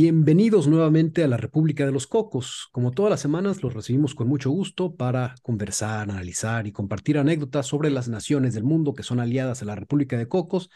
[0.00, 2.68] Bienvenidos nuevamente a la República de los Cocos.
[2.70, 7.66] Como todas las semanas, los recibimos con mucho gusto para conversar, analizar y compartir anécdotas
[7.66, 10.70] sobre las naciones del mundo que son aliadas a la República de Cocos,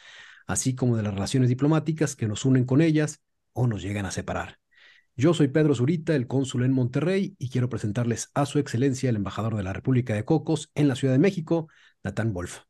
[0.48, 3.22] así como de las relaciones diplomáticas que nos unen con ellas
[3.52, 4.58] o nos llegan a separar.
[5.14, 9.14] Yo soy Pedro Zurita, el cónsul en Monterrey, y quiero presentarles a su excelencia el
[9.14, 11.68] embajador de la República de Cocos en la Ciudad de México,
[12.02, 12.62] Natán Wolf.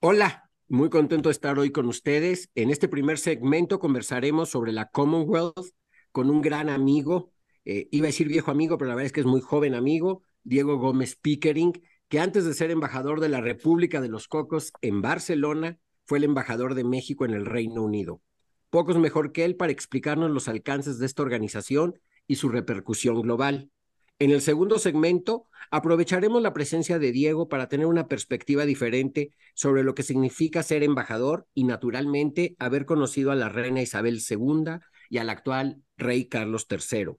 [0.00, 2.50] Hola, muy contento de estar hoy con ustedes.
[2.54, 5.74] En este primer segmento conversaremos sobre la Commonwealth
[6.12, 7.30] con un gran amigo,
[7.64, 10.22] eh, iba a decir viejo amigo, pero la verdad es que es muy joven amigo,
[10.42, 11.72] Diego Gómez Pickering,
[12.08, 16.24] que antes de ser embajador de la República de los Cocos en Barcelona, fue el
[16.24, 18.22] embajador de México en el Reino Unido.
[18.70, 23.70] Pocos mejor que él para explicarnos los alcances de esta organización y su repercusión global.
[24.18, 29.84] En el segundo segmento, aprovecharemos la presencia de Diego para tener una perspectiva diferente sobre
[29.84, 34.78] lo que significa ser embajador y, naturalmente, haber conocido a la reina Isabel II
[35.10, 37.16] y al actual rey Carlos III.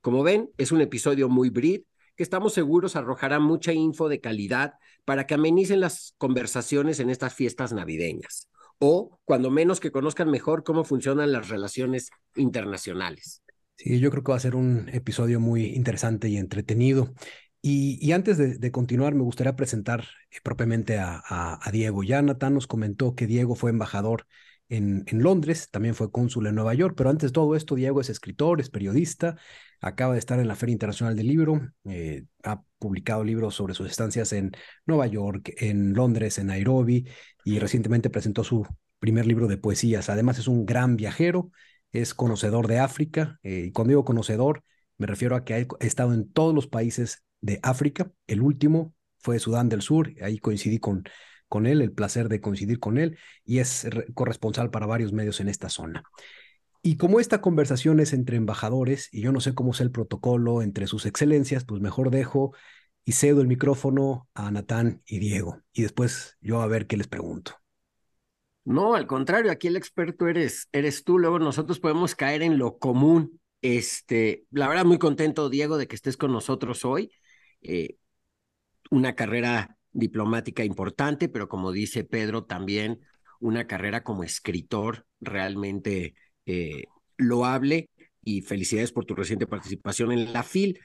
[0.00, 1.82] Como ven, es un episodio muy brid
[2.16, 7.32] que estamos seguros arrojará mucha info de calidad para que amenicen las conversaciones en estas
[7.32, 8.48] fiestas navideñas
[8.80, 13.42] o, cuando menos, que conozcan mejor cómo funcionan las relaciones internacionales.
[13.80, 17.14] Sí, yo creo que va a ser un episodio muy interesante y entretenido.
[17.62, 22.02] Y, antes de, continuar, me gustaría presentar eh, propiamente a, Diego.
[22.02, 24.26] Ya Natán nos comentó que Diego fue embajador
[24.68, 28.10] en, Londres, también fue cónsul en Nueva York, pero antes de todo esto, Diego es
[28.10, 29.36] escritor, es periodista,
[29.80, 33.88] acaba de estar en la Feria Internacional del Libro, eh, ha publicado libros sobre sus
[33.90, 34.52] estancias en
[34.84, 37.08] Nueva York, en Londres, en Nairobi,
[37.46, 38.66] y recientemente presentó su
[38.98, 40.10] primer libro de poesías.
[40.10, 41.50] Además, es un gran viajero
[41.92, 44.62] es conocedor de África, eh, y cuando digo conocedor,
[44.98, 48.10] me refiero a que ha estado en todos los países de África.
[48.26, 51.04] El último fue Sudán del Sur, ahí coincidí con,
[51.48, 55.48] con él, el placer de coincidir con él, y es corresponsal para varios medios en
[55.48, 56.04] esta zona.
[56.82, 60.62] Y como esta conversación es entre embajadores, y yo no sé cómo es el protocolo
[60.62, 62.54] entre sus excelencias, pues mejor dejo
[63.04, 67.08] y cedo el micrófono a Natán y Diego, y después yo a ver qué les
[67.08, 67.54] pregunto.
[68.70, 72.78] No, al contrario, aquí el experto eres, eres tú, luego nosotros podemos caer en lo
[72.78, 73.40] común.
[73.62, 77.10] Este, la verdad, muy contento, Diego, de que estés con nosotros hoy.
[77.62, 77.96] Eh,
[78.92, 83.00] una carrera diplomática importante, pero como dice Pedro, también
[83.40, 86.14] una carrera como escritor realmente
[86.46, 86.84] eh,
[87.16, 87.90] loable
[88.22, 90.78] y felicidades por tu reciente participación en la FIL.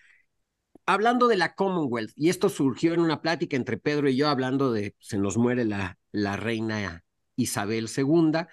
[0.87, 4.71] Hablando de la Commonwealth, y esto surgió en una plática entre Pedro y yo, hablando
[4.73, 7.04] de se nos muere la, la reina
[7.35, 8.47] Isabel II,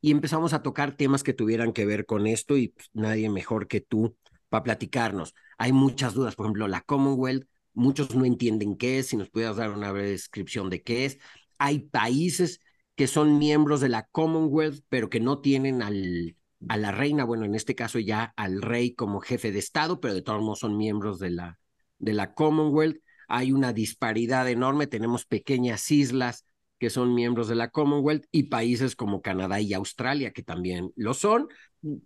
[0.00, 3.68] y empezamos a tocar temas que tuvieran que ver con esto y pues, nadie mejor
[3.68, 4.16] que tú
[4.48, 5.34] para platicarnos.
[5.58, 9.56] Hay muchas dudas, por ejemplo, la Commonwealth, muchos no entienden qué es, si nos pudieras
[9.56, 11.18] dar una breve descripción de qué es.
[11.58, 12.60] Hay países
[12.96, 16.36] que son miembros de la Commonwealth, pero que no tienen al,
[16.68, 20.14] a la reina, bueno, en este caso ya al rey como jefe de Estado, pero
[20.14, 21.58] de todos modos son miembros de la,
[21.98, 23.00] de la Commonwealth.
[23.28, 26.44] Hay una disparidad enorme, tenemos pequeñas islas
[26.82, 31.14] que son miembros de la Commonwealth, y países como Canadá y Australia, que también lo
[31.14, 31.46] son.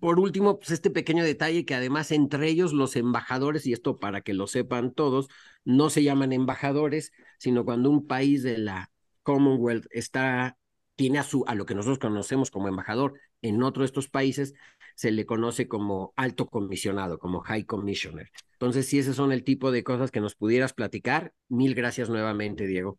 [0.01, 4.21] Por último, pues este pequeño detalle que además entre ellos los embajadores, y esto para
[4.21, 5.29] que lo sepan todos,
[5.65, 8.91] no se llaman embajadores, sino cuando un país de la
[9.23, 10.59] Commonwealth está,
[10.95, 14.53] tiene a, su, a lo que nosotros conocemos como embajador en otro de estos países,
[14.95, 18.31] se le conoce como alto comisionado, como high commissioner.
[18.53, 22.67] Entonces, si ese son el tipo de cosas que nos pudieras platicar, mil gracias nuevamente,
[22.67, 22.99] Diego.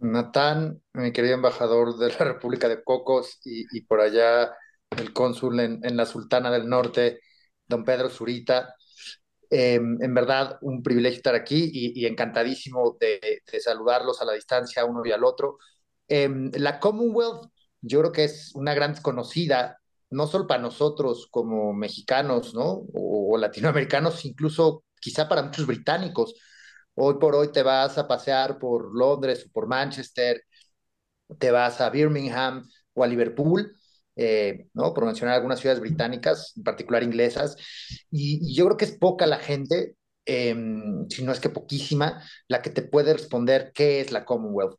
[0.00, 4.52] Natán, mi querido embajador de la República de Cocos y, por allá
[4.96, 7.20] el cónsul en, la Sultana del Norte,
[7.66, 8.74] don Pedro Zurita.
[9.50, 15.02] Em, en verdad, un privilegio estar aquí y, encantadísimo de, saludarlos a la distancia uno
[15.04, 15.58] y al otro.
[16.08, 19.78] Em, la Commonwealth, yo creo que es una gran desconocida,
[20.10, 22.82] no solo para nosotros como mexicanos, ¿no?
[22.94, 26.34] o latinoamericanos, incluso quizá para muchos británicos
[26.94, 30.42] Hoy por hoy te vas a pasear por Londres o por Manchester,
[31.38, 33.76] te vas a Birmingham o a Liverpool,
[34.16, 34.92] eh, ¿no?
[34.94, 37.56] Por mencionar algunas ciudades británicas, en particular inglesas,
[38.10, 39.96] y, yo creo que es poca la gente,
[40.26, 44.76] em, si no es que poquísima, la que te puede responder qué es la Commonwealth.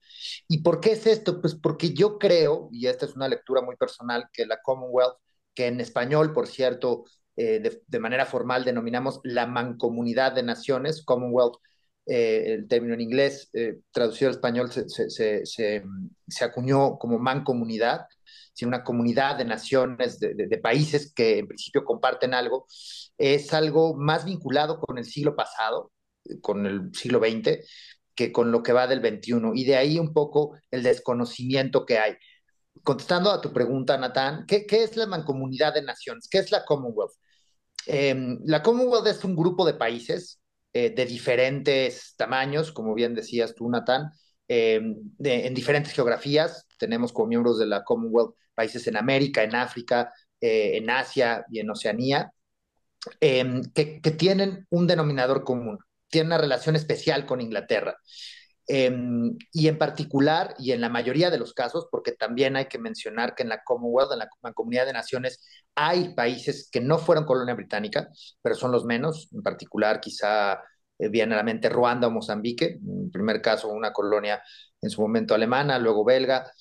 [0.47, 1.41] ¿Y por qué es esto?
[1.41, 5.15] Pues porque yo creo, y esta es una lectura muy personal, que la Commonwealth,
[5.53, 7.05] que en español, por cierto,
[7.35, 11.55] de, manera formal denominamos la mancomunidad de naciones, Commonwealth,
[12.11, 13.49] el término en inglés,
[13.91, 15.83] traducido al español, se,
[16.41, 18.05] acuñó como mancomunidad,
[18.53, 22.67] sino una comunidad de naciones, de, países que en principio comparten algo,
[23.17, 25.91] es algo más vinculado con el siglo pasado,
[26.41, 27.65] con el siglo XX,
[28.15, 29.53] que con lo que va del 21.
[29.55, 32.15] Y de ahí un poco el desconocimiento que hay.
[32.83, 36.27] Contestando a tu pregunta, Natán, ¿qué, es la mancomunidad de naciones?
[36.29, 37.13] ¿Qué es la Commonwealth?
[37.87, 40.40] Eh, la Commonwealth es un grupo de países
[40.73, 44.11] eh, de diferentes tamaños, como bien decías tú, Natán,
[44.47, 44.81] eh,
[45.23, 46.67] en diferentes geografías.
[46.77, 51.69] Tenemos como miembros de la Commonwealth países en América, en África, en Asia y en
[51.69, 52.33] Oceanía,
[53.19, 55.79] que, tienen un denominador común
[56.11, 57.97] tiene una relación especial con Inglaterra.
[58.67, 62.79] Em, y en particular, y en la mayoría de los casos, porque también hay que
[62.79, 65.41] mencionar que en la Commonwealth, en la Comunidad de Naciones,
[65.75, 68.07] hay países que no fueron colonia británica,
[68.41, 70.61] pero son los menos, en particular quizá
[70.99, 74.41] eh, viene a la mente Ruanda o Mozambique, en primer caso una colonia
[74.81, 76.51] en su momento alemana, luego belga,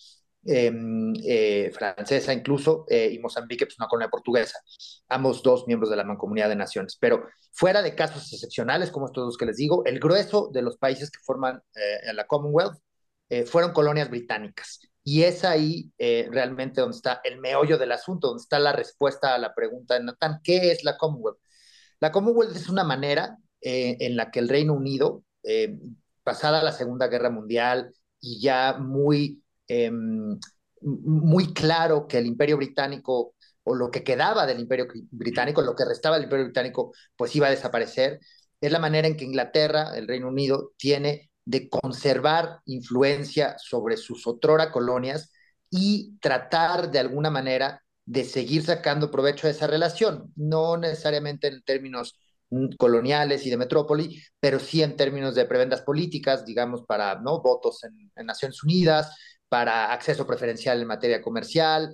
[0.42, 4.58] Em, eh, francesa incluso, eh, y Mozambique, pues una colonia portuguesa,
[5.08, 6.96] ambos dos miembros de la Mancomunidad de Naciones.
[6.98, 10.78] Pero fuera de casos excepcionales como estos dos que les digo, el grueso de los
[10.78, 12.78] países que forman eh, la Commonwealth
[13.46, 14.80] fueron colonias británicas.
[15.04, 19.38] Y es ahí realmente donde está el meollo del asunto, donde está la respuesta a
[19.38, 21.38] la pregunta de Nathan, ¿qué es la Commonwealth?
[22.00, 25.22] La Commonwealth es una manera en la que el Reino Unido,
[26.24, 29.40] pasada la Segunda Guerra Mundial y ya muy
[29.72, 30.36] Em,
[30.82, 35.84] muy claro que el imperio británico o lo que quedaba del imperio británico, lo que
[35.84, 38.18] restaba del imperio británico, pues iba a desaparecer.
[38.60, 44.26] Es la manera en que Inglaterra, el Reino Unido, tiene de conservar influencia sobre sus
[44.26, 45.30] otrora colonias
[45.70, 51.62] y tratar de alguna manera de seguir sacando provecho de esa relación, no necesariamente en
[51.62, 52.18] términos
[52.76, 57.40] coloniales y de metrópoli, pero sí en términos de prebendas políticas, digamos, para ¿no?
[57.40, 59.14] votos en, en Naciones Unidas,
[59.50, 61.92] para acceso preferencial en materia comercial,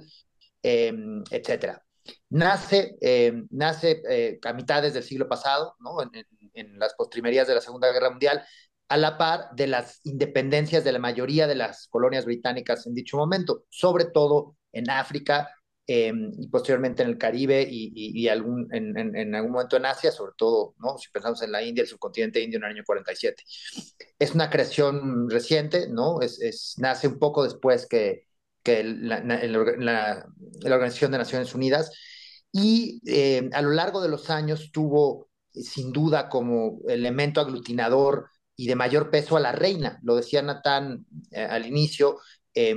[0.63, 1.83] em, etcétera.
[2.31, 5.97] Nace, em, nace eh, a mitades del siglo pasado, ¿no?
[6.03, 8.45] en, las postrimerías de la Segunda Guerra Mundial,
[8.89, 13.17] a la par de las independencias de la mayoría de las colonias británicas en dicho
[13.17, 15.51] momento, sobre todo en África
[15.89, 20.75] Em, y posteriormente en el Caribe y, algún, en, algún momento en Asia, sobre todo,
[20.81, 20.99] ¿no?
[20.99, 23.45] si pensamos en la India, el subcontinente indio en el año 47.
[24.19, 26.21] Es una creación reciente, ¿no?
[26.23, 28.27] Es, nace un poco después que,
[28.65, 30.27] que la, la,
[30.65, 31.93] Organización de Naciones Unidas
[32.51, 38.67] y em, a lo largo de los años tuvo sin duda como elemento aglutinador y
[38.67, 40.01] de mayor peso a la reina.
[40.03, 42.19] Lo decía Natán eh, al inicio,
[42.55, 42.75] eh,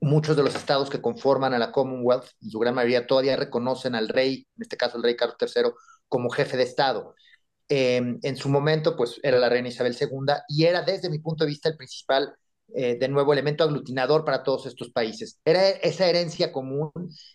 [0.00, 3.94] muchos de los estados que conforman a la Commonwealth, en su gran mayoría todavía reconocen
[3.94, 5.70] al rey, en este caso el rey Carlos III,
[6.08, 7.14] como jefe de estado.
[7.68, 11.44] Em, en su momento, pues era la reina Isabel II y era desde mi punto
[11.44, 12.34] de vista el principal,
[12.74, 15.38] eh, de nuevo, elemento aglutinador para todos estos países.
[15.44, 16.90] Era esa herencia común,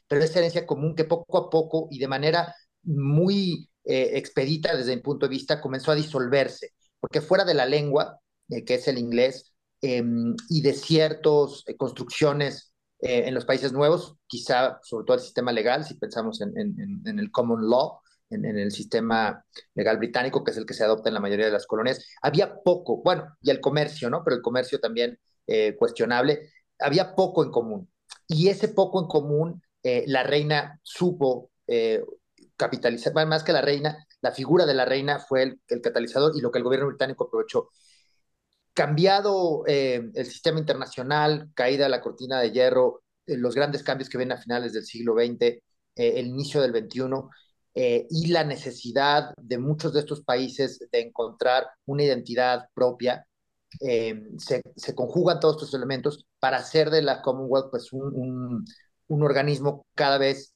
[0.08, 2.54] pero esa herencia común que poco a poco y de manera
[2.84, 7.66] muy eh, expedita desde mi punto de vista comenzó a disolverse, porque fuera de la
[7.66, 8.20] lengua,
[8.50, 9.55] eh, que es el inglés,
[9.88, 15.22] Em, y de ciertas eh, construcciones eh, en los países nuevos, quizá sobre todo el
[15.22, 18.00] sistema legal, si pensamos en, en, el common law,
[18.32, 21.52] en, el sistema legal británico, que es el que se adopta en la mayoría de
[21.52, 24.24] las colonias, había poco, bueno, y el comercio, ¿no?
[24.24, 26.50] Pero el comercio también eh, cuestionable,
[26.80, 27.88] había poco en común.
[28.28, 31.52] Y ese poco en común, la reina supo
[32.58, 36.42] capitalizar, más que la reina, la figura de la reina fue el, el catalizador y
[36.42, 37.70] lo que el gobierno británico aprovechó
[38.76, 44.18] cambiado eh, el sistema internacional, caída la cortina de hierro, eh, los grandes cambios que
[44.18, 45.62] ven a finales del siglo XX, eh,
[45.96, 47.02] el inicio del XXI,
[47.78, 53.28] y la necesidad de muchos de estos países de encontrar una identidad propia,
[53.80, 58.66] se, conjugan todos estos elementos para hacer de la Commonwealth pues, un,
[59.10, 60.54] organismo cada vez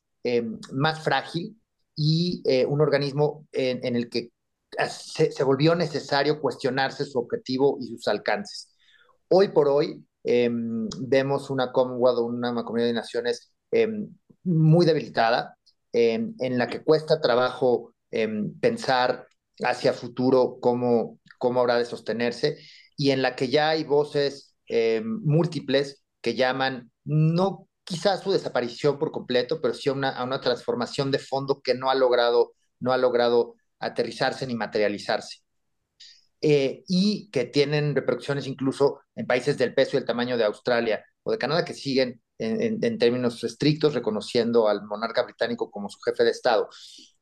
[0.72, 1.62] más frágil
[1.94, 4.32] y un organismo en el que
[4.90, 8.74] se, volvió necesario cuestionarse su objetivo y sus alcances.
[9.30, 15.58] Hoy por hoy em, vemos una comunidad de naciones em, muy debilitada,
[15.92, 17.94] em, en la que cuesta trabajo
[18.60, 19.28] pensar
[19.64, 22.58] hacia futuro cómo, cómo habrá de sostenerse
[22.98, 24.56] y en la que ya hay voces
[25.04, 30.42] múltiples que llaman no quizás su desaparición por completo, pero sí a una, a una
[30.42, 35.40] transformación de fondo que no ha logrado, no ha logrado aterrizarse ni materializarse.
[36.42, 41.04] Eh, y que tienen repercusiones incluso en países del peso y el tamaño de Australia
[41.24, 46.24] o de Canadá que siguen en, términos estrictos, reconociendo al monarca británico como su jefe
[46.24, 46.70] de Estado.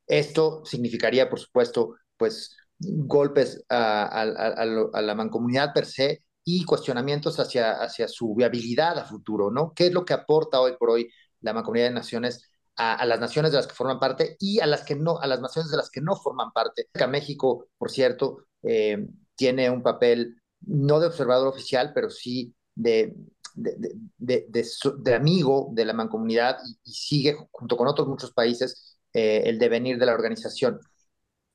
[0.06, 8.06] Esto significaría, por supuesto, pues golpes a, la mancomunidad per se y cuestionamientos hacia, hacia
[8.06, 9.72] su viabilidad a futuro, ¿no?
[9.74, 11.10] ¿Qué es lo que aporta hoy por hoy
[11.40, 12.48] la mancomunidad de naciones
[12.78, 15.40] a, las naciones de las que forman parte y a las que no, a las
[15.40, 16.88] naciones de las que no forman parte?
[17.08, 23.14] México, por cierto, eh, tiene un papel no de observador oficial, pero sí de,
[23.56, 29.98] de, amigo de la mancomunidad y, sigue junto con otros muchos países eh, el devenir
[29.98, 30.80] de la organización.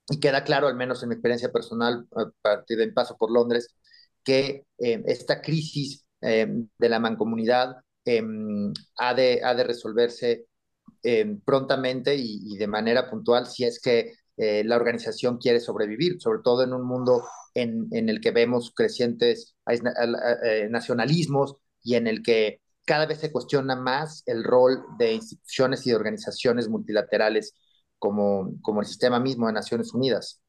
[0.10, 3.32] Y queda claro, al menos en mi experiencia personal, a partir de mi paso por
[3.32, 3.75] Londres,
[4.24, 7.77] que eh, esta crisis eh, de la mancomunidad
[8.98, 10.48] ha, de, ha de resolverse
[11.43, 16.74] prontamente y, de manera puntual si es que la organización quiere sobrevivir, sobre todo en
[16.74, 19.55] un mundo en, el que vemos crecientes
[20.69, 25.93] nacionalismos, y en el que cada vez se cuestiona más el rol de instituciones y
[25.93, 27.53] organizaciones multilaterales
[28.00, 30.41] como, como el sistema mismo de Naciones Unidas.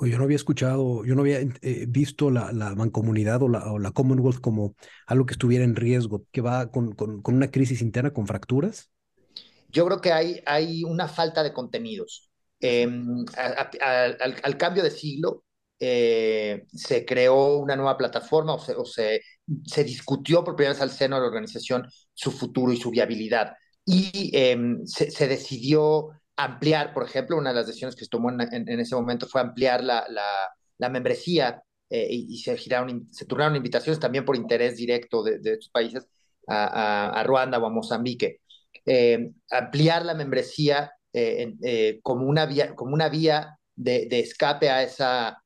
[0.00, 3.92] Yo no había escuchado, yo no había eh, visto la, la mancomunidad o la, la,
[3.92, 4.74] Commonwealth como
[5.06, 8.90] algo que estuviera en riesgo, que va con, con, una crisis interna, con fracturas.
[9.74, 12.30] Yo creo que hay, hay una falta de contenidos.
[12.60, 15.44] Em, al, al, cambio de siglo,
[15.80, 19.20] eh, se creó una nueva plataforma o, se,
[19.66, 23.54] se, discutió por primera vez al seno de la organización su futuro y su viabilidad.
[23.84, 28.80] Y em, se, decidió ampliar, por ejemplo, una de las decisiones que se tomó en,
[28.80, 30.06] ese momento fue ampliar la,
[30.78, 35.54] la, membresía eh, y, se, giraron, se turnaron invitaciones también por interés directo de, de
[35.54, 36.06] estos países
[36.48, 38.40] a, Ruanda o a Mozambique.
[38.86, 44.82] Em, ampliar la membresía eh, como, una vía, como una vía de, de escape a
[44.82, 45.44] esa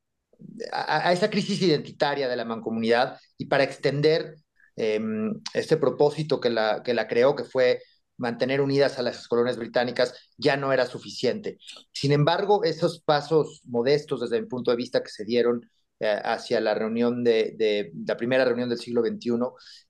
[0.71, 4.35] a, esa crisis identitaria de la mancomunidad y para extender
[4.75, 7.81] em, este propósito que la, que la creó, que fue
[8.17, 11.57] mantener unidas a las colonias británicas, ya no era suficiente.
[11.93, 15.69] Sin embargo, esos pasos modestos desde mi punto de vista que se dieron
[15.99, 19.31] eh, hacia la reunión de, la primera reunión del siglo XXI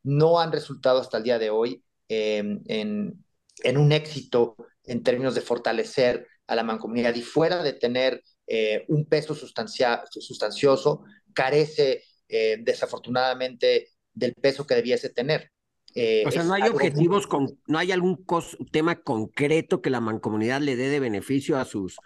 [0.04, 3.24] no han resultado hasta el día de hoy em, en,
[3.64, 8.86] en un éxito en términos de fortalecer a la mancomunidad y fuera de tener eh,
[8.88, 15.52] un peso sustancioso, carece eh, desafortunadamente del peso que debiese tener.
[15.96, 18.26] Eh, o sea, no hay objetivos, con, no hay algún
[18.72, 21.98] tema concreto que la mancomunidad le dé de beneficio a sus,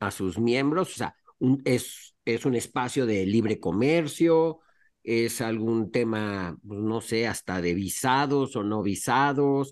[0.00, 0.92] a sus miembros.
[0.92, 1.16] O sea,
[1.64, 4.60] es, es un espacio de libre comercio,
[5.02, 9.70] es algún tema, pues, no sé, hasta de visados o no visados.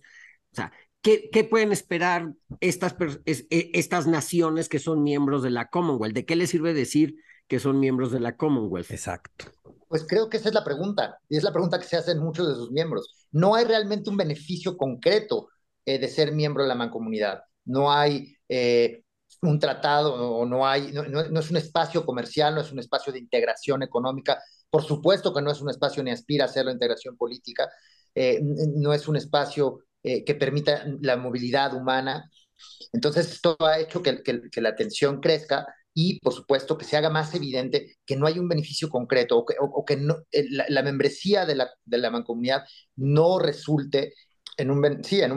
[0.52, 0.73] O sea,
[1.04, 2.96] ¿Qué, pueden esperar estas,
[3.26, 6.14] e, estas naciones que son miembros de la Commonwealth?
[6.14, 8.90] ¿De qué les sirve decir que son miembros de la Commonwealth?
[8.90, 9.52] Exacto.
[9.87, 12.49] Pues creo que esa es la pregunta, y es la pregunta que se hacen muchos
[12.49, 13.28] de sus miembros.
[13.32, 15.50] No hay realmente un beneficio concreto
[15.84, 17.42] eh, de ser miembro de la mancomunidad.
[17.66, 19.04] No hay eh,
[19.42, 23.18] un tratado, o no, hay, no, es un espacio comercial, no es un espacio de
[23.18, 24.42] integración económica.
[24.70, 27.68] Por supuesto que no es un espacio ni aspira a ser la integración política.
[28.14, 32.30] Eh, no es un espacio eh, que permita la movilidad humana.
[32.92, 34.23] Entonces, esto ha hecho que,
[34.61, 38.46] la atención crezca y, por supuesto, que se haga más evidente que no hay un
[38.46, 42.64] beneficio concreto o que, no, eh, la, membresía de la, mancomunidad
[42.96, 44.12] no resulte
[44.58, 44.82] en un,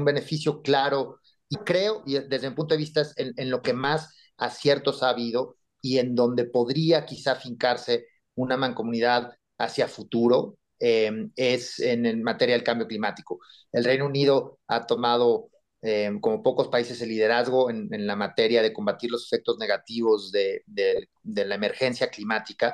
[0.06, 1.22] beneficio claro.
[1.48, 6.00] Y creo, desde mi punto de vista, en lo que más aciertos ha habido y
[6.00, 12.88] en donde podría quizá fincarse una mancomunidad hacia futuro, Em, es en, materia del cambio
[12.88, 13.40] climático.
[13.72, 15.50] El Reino Unido ha tomado,
[15.82, 20.64] em, como pocos países, el liderazgo en, la materia de combatir los efectos negativos de,
[21.24, 22.74] la emergencia climática.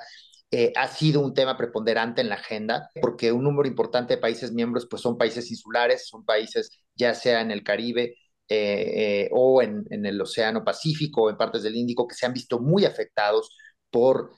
[0.52, 4.52] Eh, ha sido un tema preponderante en la agenda porque un número importante de países
[4.52, 8.16] miembros pues son países insulares, son países ya sea en el Caribe
[8.50, 12.28] eh, eh, o en, en, el Océano Pacífico o en partes del Índico que se
[12.28, 13.58] han visto muy afectados
[13.90, 14.32] por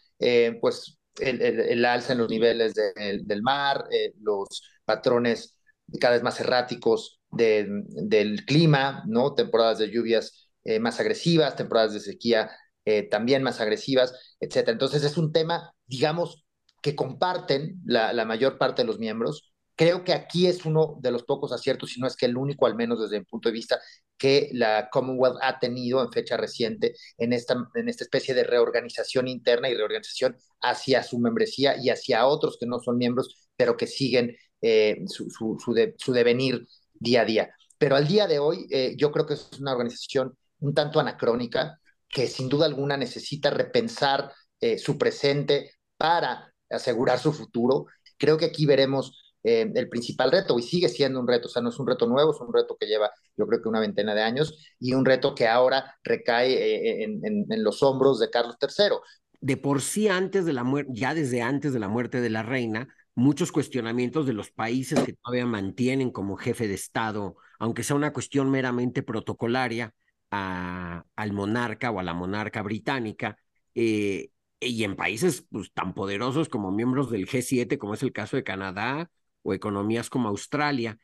[0.61, 4.47] pues el, alza en los niveles del mar, eh, los
[4.85, 5.57] patrones
[5.99, 9.33] cada vez más erráticos del clima, ¿no?
[9.33, 12.51] Temporadas de lluvias eh, más agresivas, temporadas de sequía
[12.85, 14.69] eh, también más agresivas, etc.
[14.69, 16.45] Entonces es un tema, digamos,
[16.81, 21.11] que comparten la, la mayor parte de los miembros, Creo que aquí es uno de
[21.11, 23.53] los pocos aciertos, si no es que el único, al menos desde mi punto de
[23.53, 23.79] vista,
[24.25, 29.27] que la Commonwealth ha tenido en fecha reciente en esta, en esta especie de reorganización
[29.27, 33.85] interna y reorganización hacia su membresía y hacia otros que no son miembros, pero que
[33.85, 35.59] siguen eh, su, su,
[35.95, 36.65] su, devenir
[36.95, 37.55] día a día.
[37.77, 41.79] Pero al día de hoy, eh, yo creo que es una organización un tanto anacrónica,
[42.09, 47.85] que sin duda alguna necesita repensar eh, su presente para asegurar su futuro.
[48.17, 51.61] Creo que aquí veremos eh, el principal reto y sigue siendo un reto, o sea,
[51.61, 54.15] no es un reto nuevo, es un reto que lleva yo creo que una veintena
[54.15, 58.97] de años y un reto que ahora recae eh, en, los hombros de Carlos III.
[59.41, 62.41] De por sí antes de la muerte, ya desde antes de la muerte de la
[62.41, 67.95] reina, muchos cuestionamientos de los países que todavía mantienen como jefe de Estado, aunque sea
[67.95, 69.93] una cuestión meramente protocolaria,
[70.31, 73.37] al monarca o a la monarca británica,
[73.75, 78.35] eh, y en países pues, tan poderosos como miembros del G7, como es el caso
[78.35, 79.09] de Canadá,
[79.45, 80.97] o economías como Australia,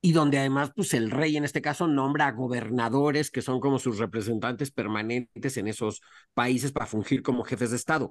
[0.00, 3.78] y donde además pues el rey en este caso nombra a gobernadores que son como
[3.78, 6.00] sus representantes permanentes en esos
[6.32, 8.10] países para fungir como jefes de Estado.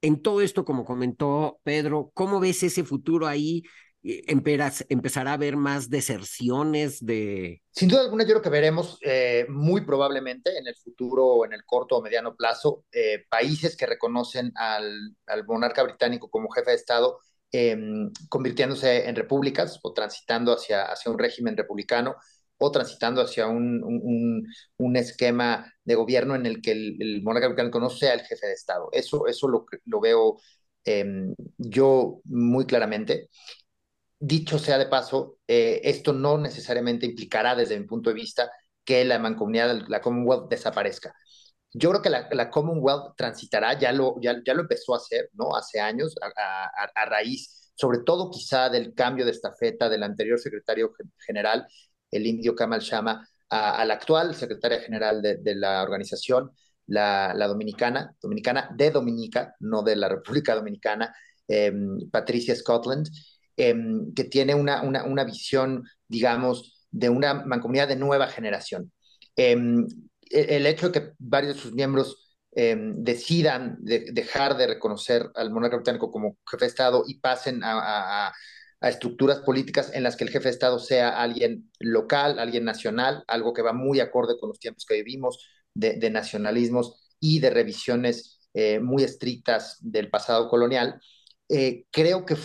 [0.00, 3.64] En todo esto, como comentó Pedro, ¿cómo ves ese futuro ahí?
[4.02, 7.60] Eh, ¿Empezará a haber más deserciones de...?
[7.70, 11.64] Sin duda alguna, yo creo que veremos eh, muy probablemente en el futuro en el
[11.64, 16.76] corto o mediano plazo eh, países que reconocen al, al monarca británico como jefe de
[16.76, 17.18] Estado
[17.52, 22.16] Em, convirtiéndose en repúblicas o transitando hacia, hacia un régimen republicano
[22.58, 23.82] o transitando hacia un,
[24.78, 28.52] un, esquema de gobierno en el que el, monarca británico no sea el jefe de
[28.54, 28.88] Estado.
[28.92, 29.66] Eso, eso lo,
[30.00, 30.38] veo
[30.84, 33.28] em, yo muy claramente.
[34.18, 38.50] Dicho sea de paso, eh, esto no necesariamente implicará, desde mi punto de vista,
[38.84, 41.14] que la mancomunidad, la Commonwealth, desaparezca.
[41.78, 45.54] Yo creo que la, Commonwealth transitará, ya lo, ya, ya, lo empezó a hacer, ¿no?
[45.54, 51.66] Hace años, a, raíz, sobre todo quizá del cambio de estafeta del anterior secretario general,
[52.10, 56.50] el indio Kamal Shama, a, la actual secretaria general de, la organización,
[56.86, 61.14] la, dominicana, dominicana de Dominica, no de la República Dominicana,
[61.46, 63.08] em, Patricia Scotland,
[63.56, 68.92] em, que tiene una, una, una, visión, digamos, de una mancomunidad de nueva generación.
[69.36, 69.86] Em,
[70.30, 75.76] el hecho de que varios de sus miembros em, decidan dejar de reconocer al monarca
[75.76, 78.32] británico como jefe de Estado y pasen a,
[78.80, 83.52] estructuras políticas en las que el jefe de Estado sea alguien local, alguien nacional, algo
[83.52, 88.78] que va muy acorde con los tiempos que vivimos, de, nacionalismos y de revisiones eh,
[88.78, 91.00] muy estrictas del pasado colonial.
[91.48, 92.36] Eh, creo que,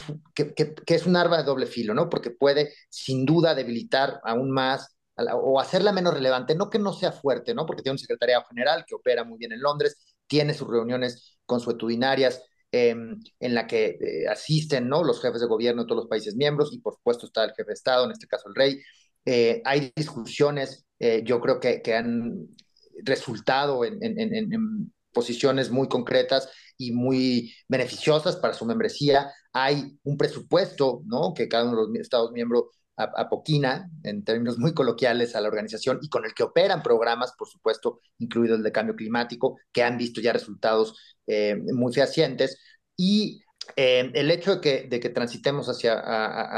[0.86, 2.10] es un arma de doble filo, ¿no?
[2.10, 4.96] Porque puede sin duda debilitar aún más
[5.34, 7.65] o hacerla menos relevante, no que no sea fuerte, ¿no?
[7.65, 12.41] Porque tiene un secretariado general que opera muy bien en Londres, tiene sus reuniones consuetudinarias
[12.71, 15.03] em, en la que eh, asisten, ¿no?
[15.03, 17.67] Los jefes de gobierno de todos los países miembros y por supuesto está el jefe
[17.67, 18.81] de Estado, en este caso el rey.
[19.25, 22.47] Eh, hay discusiones, eh, yo creo que, que han
[23.03, 29.31] resultado en, en, posiciones muy concretas y muy beneficiosas para su membresía.
[29.51, 31.34] Hay un presupuesto, ¿no?
[31.34, 32.65] Que cada uno de los Estados miembros
[32.97, 37.47] apoquina, en términos muy coloquiales, a la organización y con el que operan programas, por
[37.47, 40.95] supuesto, incluido el de cambio climático, que han visto ya resultados
[41.27, 42.60] eh, muy fehacientes.
[42.95, 43.41] Y
[43.75, 45.99] eh, el hecho de que, de que transitemos hacia,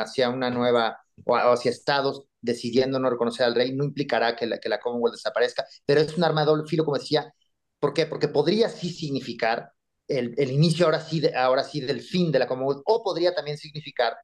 [0.02, 4.60] hacia una nueva, o hacia estados decidiendo no reconocer al rey, no implicará que la,
[4.60, 7.34] que la Commonwealth desaparezca, pero es un arma de doble filo, como decía.
[7.80, 8.06] ¿Por qué?
[8.06, 9.72] Porque podría sí significar
[10.08, 13.58] el, el inicio ahora sí, ahora sí del fin de la Commonwealth, o podría también
[13.58, 14.16] significar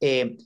[0.00, 0.36] eh,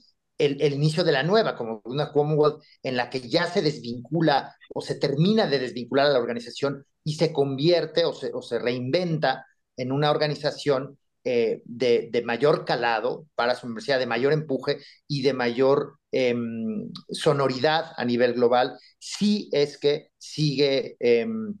[0.45, 4.81] el, inicio de la nueva, como una Commonwealth en la que ya se desvincula o
[4.81, 9.45] se termina de desvincular a la organización y se convierte o se, reinventa
[9.77, 15.21] en una organización eh, de, de, mayor calado para su universidad, de mayor empuje y
[15.21, 21.55] de mayor em, sonoridad a nivel global, si es que sigue em,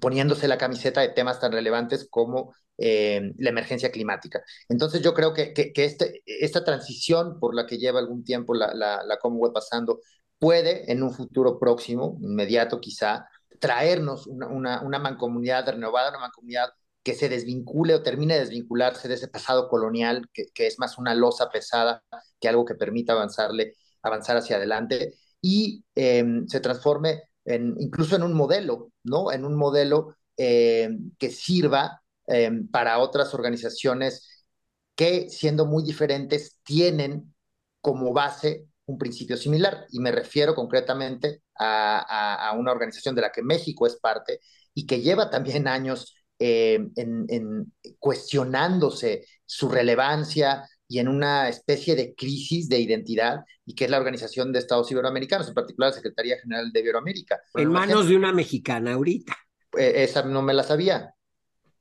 [0.00, 4.42] poniéndose la camiseta de temas tan relevantes como eh, la emergencia climática.
[4.68, 8.74] Entonces yo creo que, que, este, esta transición por la que lleva algún tiempo la,
[8.74, 10.00] la, la Commonwealth pasando
[10.38, 13.28] puede en un futuro próximo, inmediato quizá,
[13.60, 16.70] traernos una, una, una mancomunidad renovada, una mancomunidad
[17.02, 20.98] que se desvincule o termine de desvincularse de ese pasado colonial, que, que es más
[20.98, 22.02] una losa pesada
[22.40, 28.22] que algo que permita avanzarle, avanzar hacia adelante y em, se transforme en, incluso en
[28.22, 29.30] un modelo, ¿no?
[29.32, 34.46] En un modelo eh, que sirva Em, para otras organizaciones
[34.94, 37.34] que, siendo muy diferentes, tienen
[37.80, 39.86] como base un principio similar.
[39.90, 44.40] Y me refiero concretamente a, una organización de la que México es parte
[44.72, 52.14] y que lleva también años em, en, cuestionándose su relevancia y en una especie de
[52.14, 56.38] crisis de identidad, y que es la Organización de Estados Iberoamericanos, en particular la Secretaría
[56.38, 57.40] General de Iberoamérica.
[57.54, 59.34] En manos de una mexicana ahorita.
[59.78, 61.14] Eh, esa no me la sabía.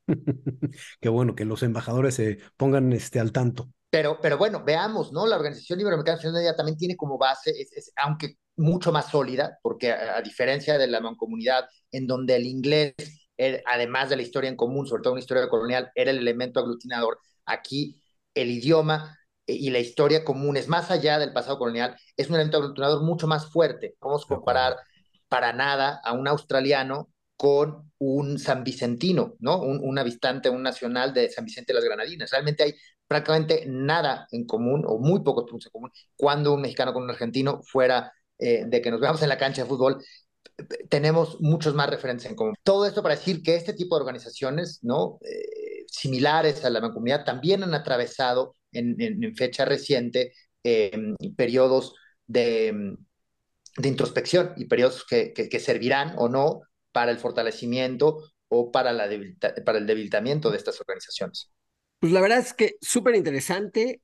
[1.00, 3.70] Qué bueno que los embajadores se pongan este, al tanto.
[3.90, 5.28] Pero, pero bueno, veamos, ¿no?
[5.28, 10.22] La Organización Iberoamericana de también tiene como base, es, aunque mucho más sólida, porque a,
[10.22, 12.94] diferencia de la mancomunidad, en donde el inglés,
[13.66, 17.20] además de la historia en común, sobre todo una historia colonial, era el elemento aglutinador,
[17.46, 18.02] aquí
[18.34, 22.58] el idioma y la historia común es más allá del pasado colonial, es un elemento
[22.58, 23.96] aglutinador mucho más fuerte.
[24.00, 24.78] Vamos a comparar
[25.28, 29.62] para nada a un australiano con un san vicentino, ¿no?
[29.62, 32.32] Un, un habitante, un nacional de San Vicente de las Granadinas.
[32.32, 32.76] Realmente hay
[33.08, 37.12] prácticamente nada en común o muy pocos puntos en común cuando un mexicano con un
[37.12, 40.04] argentino fuera eh, de que nos veamos en la cancha de fútbol
[40.90, 42.56] tenemos muchos más referentes en común.
[42.64, 45.20] Todo esto para decir que este tipo de organizaciones, ¿no?
[45.22, 51.94] Eh, similares a la mancomunidad, también han atravesado en, fecha reciente em, periodos
[52.28, 52.96] de,
[53.78, 56.62] de, introspección y periodos que, que, servirán o no
[56.94, 59.10] para el fortalecimiento o para, la
[59.66, 61.52] para el debilitamiento de estas organizaciones.
[62.00, 64.02] Pues la verdad es que súper interesante.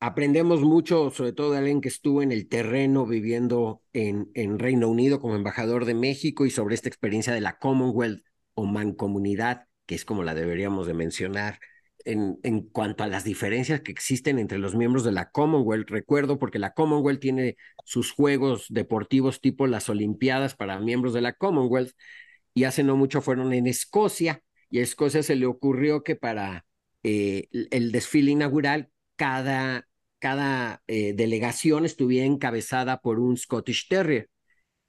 [0.00, 4.88] Aprendemos mucho, sobre todo de alguien que estuvo en el terreno viviendo en, en Reino
[4.88, 8.22] Unido como embajador de México y sobre esta experiencia de la Commonwealth
[8.54, 11.58] o mancomunidad, que es como la deberíamos de mencionar,
[12.04, 15.90] en, en, cuanto a las diferencias que existen entre los miembros de la Commonwealth.
[15.90, 21.32] Recuerdo porque la Commonwealth tiene sus juegos deportivos tipo las Olimpiadas para miembros de la
[21.32, 21.92] Commonwealth
[22.58, 26.66] y hace no mucho fueron en Escocia y a Escocia se le ocurrió que para
[27.04, 29.86] eh, el desfile inaugural cada,
[30.18, 34.28] cada eh, delegación estuviera encabezada por un Scottish Terrier.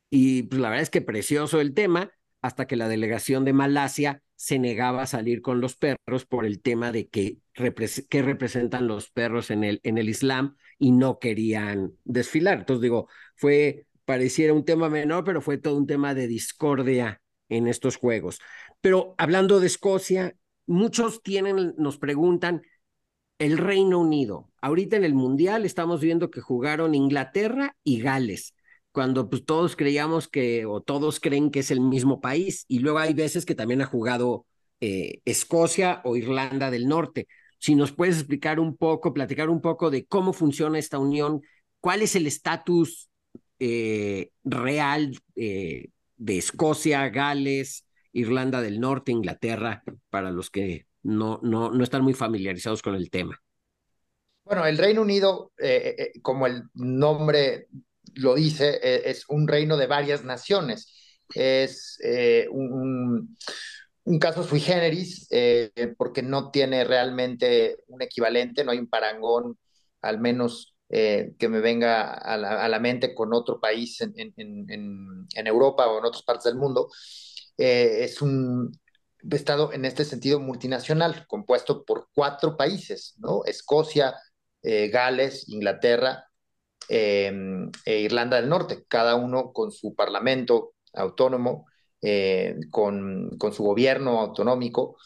[0.10, 4.24] Y pues la verdad es que precioso el tema, hasta que la delegación de Malasia
[4.36, 9.12] se negaba a salir con los perros por el tema de que, que representan los
[9.12, 12.58] perros en el, en el Islam y no querían desfilar.
[12.58, 17.68] Entonces digo, fue, pareciera un tema menor, pero fue todo un tema de discordia en
[17.68, 18.40] estos juegos.
[18.82, 20.36] Pero hablando de Escocia,
[20.66, 22.62] muchos tienen, nos preguntan,
[23.40, 24.52] el Reino Unido.
[24.62, 28.54] Ahorita en el Mundial estamos viendo que jugaron Inglaterra y Gales,
[28.92, 33.00] cuando pues todos creíamos que, o todos creen que es el mismo país, y luego
[33.00, 34.46] hay veces que también ha jugado
[34.82, 37.28] eh, Escocia o Irlanda del Norte.
[37.60, 41.42] Si nos puedes explicar un poco, platicar un poco de cómo funciona esta unión,
[41.80, 43.10] cuál es el estatus
[43.60, 51.72] eh, real eh, de Escocia, Gales, Irlanda del Norte, Inglaterra, para los que no, no,
[51.72, 53.42] no están muy familiarizados con el tema.
[54.44, 57.68] Bueno, el Reino Unido, eh, eh, eh, como el nombre
[58.16, 61.22] lo dice, es un reino de varias naciones.
[61.34, 62.00] Es
[62.52, 63.38] un,
[64.04, 65.30] un, caso sui generis
[65.96, 69.60] porque no tiene realmente un equivalente, no hay un parangón,
[70.02, 76.06] al menos que me venga a la, mente con otro país en, Europa o en
[76.06, 76.90] otras partes del mundo.
[77.58, 78.72] es un,
[79.32, 83.16] Estado en este sentido multinacional, compuesto por cuatro países.
[83.46, 84.16] Escocia,
[84.62, 86.26] eh, Gales, Inglaterra
[86.88, 91.66] em, e Irlanda del Norte, cada uno con su parlamento autónomo,
[92.02, 94.98] eh, con, su gobierno autonómico,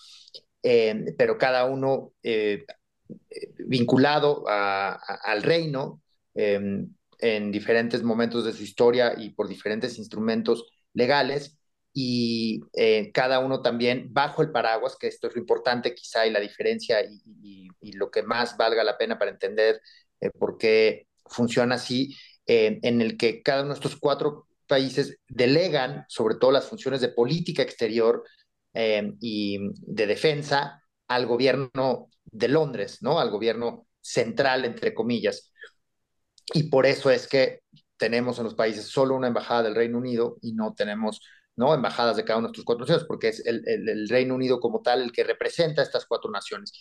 [0.61, 2.65] em, pero cada uno eh,
[3.65, 6.01] vinculado al reino
[6.33, 6.89] em,
[7.19, 11.57] en diferentes momentos de su historia y por diferentes instrumentos legales.
[11.93, 16.31] Y eh, cada uno también bajo el paraguas, que esto es lo importante quizá y
[16.31, 19.81] la diferencia y, lo que más valga la pena para entender
[20.21, 22.15] eh, por qué funciona así,
[22.47, 27.01] eh, en el que cada uno de estos cuatro países delegan sobre todo las funciones
[27.01, 28.23] de política exterior
[29.19, 33.19] y de defensa al gobierno de Londres, ¿no?
[33.19, 35.51] Al gobierno central, entre comillas.
[36.53, 37.61] Y por eso es que
[37.97, 41.21] tenemos en los países solo una embajada del Reino Unido y no tenemos
[41.55, 41.73] ¿no?
[41.73, 44.81] Embajadas de cada uno de estos cuatro naciones, porque es el, el, Reino Unido como
[44.81, 46.73] tal el que representa a estas cuatro naciones.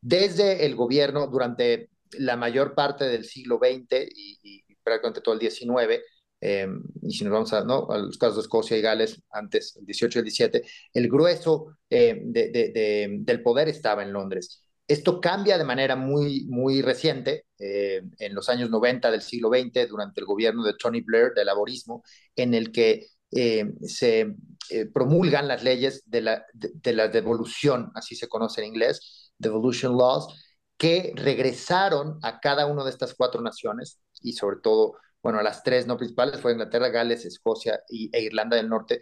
[0.00, 6.02] Desde el gobierno, durante la mayor parte del siglo XX y, prácticamente todo el XIX,
[6.40, 6.68] eh,
[7.02, 7.88] y si nos vamos a, ¿no?
[7.90, 10.62] a, los casos de Escocia y Gales, antes, el 18 y el 17,
[10.94, 14.65] el grueso eh, de, de, del poder estaba en Londres.
[14.88, 19.88] Esto cambia de manera muy, muy reciente, eh, en los años 90 del siglo XX,
[19.88, 22.04] durante el gobierno de Tony Blair, del laborismo,
[22.36, 24.36] en el que eh, se
[24.70, 29.96] eh, promulgan las leyes de la, de, la, devolución, así se conoce en inglés, devolution
[29.96, 30.28] laws,
[30.76, 35.64] que regresaron a cada una de estas cuatro naciones y sobre todo, bueno, a las
[35.64, 39.00] tres no principales, fue Inglaterra, Gales, Escocia y, e Irlanda del Norte,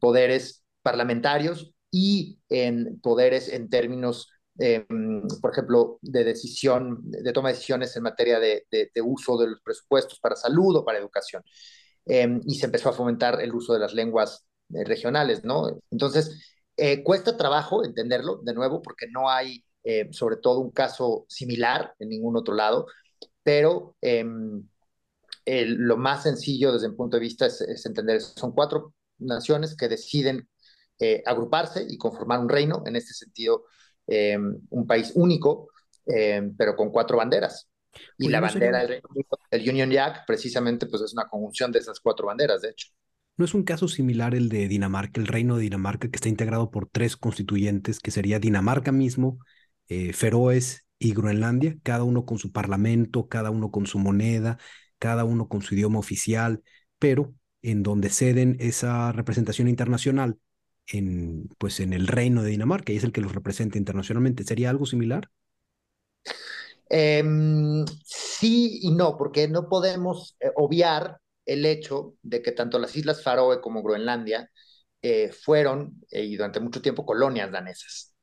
[0.00, 4.86] poderes parlamentarios y en poderes en términos, eh,
[5.40, 9.48] por ejemplo, de decisión, de toma de decisiones en materia de, de, de uso de
[9.48, 11.42] los presupuestos para salud o para educación
[12.06, 15.80] eh, y se empezó a fomentar el uso de las lenguas eh, regionales, ¿no?
[15.90, 21.26] Entonces, eh, cuesta trabajo entenderlo, de nuevo, porque no hay, eh, sobre todo, un caso
[21.28, 22.86] similar en ningún otro lado,
[23.42, 24.66] pero em,
[25.46, 29.88] lo más sencillo desde mi punto de vista es, es entender, son cuatro naciones que
[29.88, 30.48] deciden
[31.26, 33.64] agruparse y conformar un reino, en este sentido,
[34.08, 35.68] em, un país único,
[36.06, 37.68] eh, pero con cuatro banderas.
[38.16, 39.02] Y la bandera del
[39.50, 42.88] el Union Jack, precisamente, pues es una conjunción de esas cuatro banderas, de hecho.
[43.36, 46.70] ¿No es un caso similar el de Dinamarca, el reino de Dinamarca, que está integrado
[46.70, 49.38] por tres constituyentes, que sería Dinamarca mismo,
[49.88, 54.58] eh, Feroes y Groenlandia, cada uno con su parlamento, cada uno con su moneda,
[54.98, 56.62] cada uno con su idioma oficial,
[56.98, 60.38] pero en donde ceden esa representación internacional
[60.88, 64.44] en, pues en el reino de Dinamarca y es el que los representa internacionalmente.
[64.44, 65.30] ¿Sería algo similar?
[66.90, 72.96] Em, sí y no, porque no podemos eh, obviar el hecho de que tanto las
[72.96, 74.50] Islas Faroe como Groenlandia
[75.02, 78.14] eh, fueron eh, y durante mucho tiempo colonias danesas,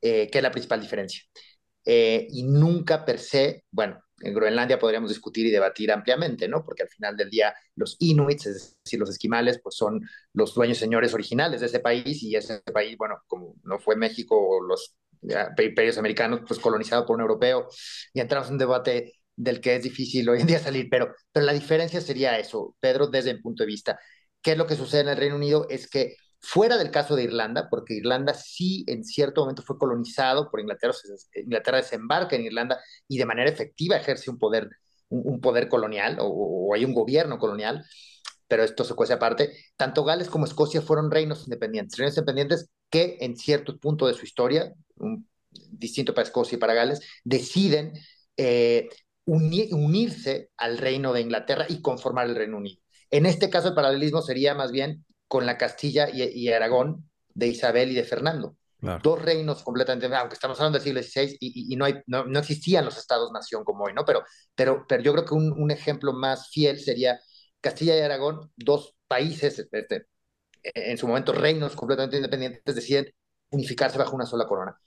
[0.00, 1.22] que es la principal diferencia.
[1.86, 6.64] y nunca per se, bueno, en Groenlandia podríamos discutir y debatir ampliamente, ¿no?
[6.64, 10.00] Porque al final del día los inuits, es decir, los esquimales, pues son
[10.32, 14.36] los dueños señores originales de ese país y ese país, bueno, como no fue México
[14.38, 14.96] o los
[15.58, 17.68] imperios americanos, pues colonizado por un europeo
[18.12, 21.46] y entramos en un debate del que es difícil hoy en día salir, pero, pero
[21.46, 23.98] la diferencia sería eso, Pedro, desde mi punto de vista.
[24.42, 25.66] ¿Qué es lo que sucede en el Reino Unido?
[25.70, 30.50] Es que fuera del caso de Irlanda, porque Irlanda sí en cierto momento fue colonizado
[30.50, 30.94] por Inglaterra,
[31.34, 32.78] Inglaterra desembarca en Irlanda
[33.08, 34.70] y de manera efectiva ejerce un poder,
[35.08, 37.84] un, poder colonial o, hay un gobierno colonial,
[38.46, 39.56] pero esto se cuece aparte.
[39.76, 44.24] Tanto Gales como Escocia fueron reinos independientes, reinos independientes que en cierto punto de su
[44.24, 47.92] historia, un, distinto para Escocia y para Gales, deciden
[48.36, 48.88] eh,
[49.24, 52.80] unirse al reino de Inglaterra y conformar el Reino Unido.
[53.10, 55.04] En este caso el paralelismo sería más bien
[55.34, 58.56] con la Castilla y, Aragón de Isabel y de Fernando.
[59.02, 62.96] Dos reinos completamente, aunque estamos hablando del siglo XVI y, no, hay, no, existían los
[62.96, 64.04] estados-nación como hoy, ¿no?
[64.04, 64.22] Pero,
[64.54, 67.18] pero, pero yo creo que un, ejemplo más fiel sería
[67.60, 70.06] Castilla y Aragón, dos países, este,
[70.62, 73.12] en su momento reinos completamente independientes, deciden
[73.50, 74.78] unificarse bajo una sola corona.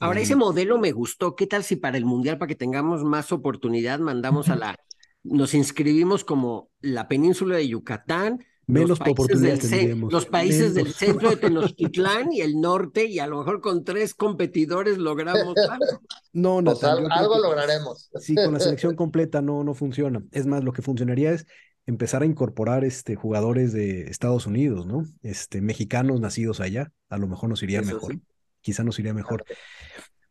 [0.00, 1.36] Ahora, ese modelo me gustó.
[1.36, 4.74] ¿Qué tal si para el Mundial, para que tengamos más oportunidad, mandamos a la...
[5.22, 11.36] Nos inscribimos como la península de Yucatán, Menos oportunidades del, Los países del centro de
[11.36, 16.02] Tenochtitlán y el norte, y a lo mejor con tres competidores logramos algo.
[16.32, 16.72] No, no.
[16.72, 18.10] Pues algo lograremos.
[18.18, 20.24] Sí, con la selección completa no, no funciona.
[20.32, 21.46] Es más, lo que funcionaría es
[21.86, 25.04] empezar a incorporar este, jugadores de Estados Unidos, ¿no?
[25.22, 26.92] Este, mexicanos nacidos allá.
[27.08, 28.18] A lo mejor nos iría mejor.
[28.60, 29.44] Quizá nos iría mejor.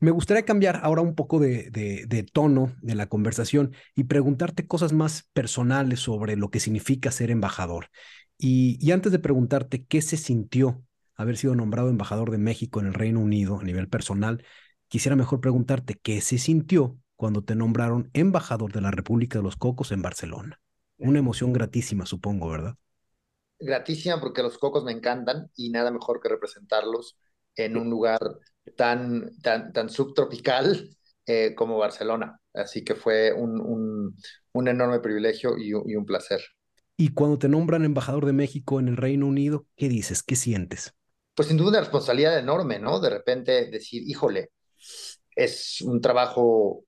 [0.02, 4.67] Me gustaría cambiar ahora un poco de, de, de, tono de la conversación y preguntarte
[4.67, 7.88] cosas más personales sobre lo que significa ser embajador.
[8.38, 10.84] Y, antes de preguntarte qué se sintió
[11.15, 14.43] haber sido nombrado embajador de México en el Reino Unido a nivel personal,
[14.89, 19.56] quisiera mejor preguntarte qué se sintió cuando te nombraron embajador de la República de los
[19.56, 20.60] Cocos en Barcelona.
[20.98, 22.76] Una emoción gratísima, supongo, ¿verdad?
[23.58, 27.17] Gratísima porque los cocos me encantan y nada mejor que representarlos
[27.56, 28.19] en un lugar
[28.76, 30.89] tan, tan, tan subtropical
[31.26, 32.39] eh, como Barcelona.
[32.54, 34.13] Así que fue un,
[34.54, 36.41] un, enorme privilegio y un placer.
[36.97, 40.23] Y cuando te nombran embajador de México en el Reino Unido, ¿qué dices?
[40.23, 40.93] ¿Qué sientes?
[41.36, 42.99] Pues sin duda una responsabilidad enorme, ¿no?
[42.99, 44.51] De repente decir, híjole,
[45.36, 46.86] es un trabajo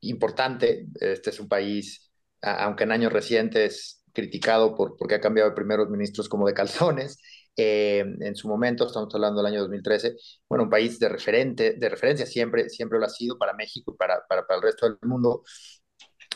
[0.00, 0.86] importante.
[1.00, 5.88] Este es un país, aunque en años recientes criticado por, porque ha cambiado de primeros
[5.88, 7.18] ministros como de calzones,
[7.56, 10.16] eh, en su momento, estamos hablando del año 2013,
[10.48, 13.96] bueno, un país de, referente, de referencia siempre, siempre lo ha sido para México y
[13.96, 15.42] para, para, para el resto del mundo,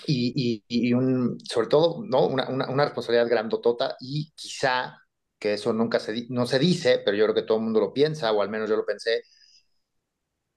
[0.06, 2.26] y, un, sobre todo, ¿no?
[2.26, 4.98] Una, una, responsabilidad grandotota y quizá,
[5.38, 7.92] que eso nunca se, no se dice, pero yo creo que todo el mundo lo
[7.92, 9.22] piensa, o al menos yo lo pensé,